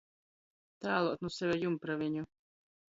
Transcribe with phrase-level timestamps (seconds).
[0.87, 2.29] Tāluot nu seve jumpraveņu.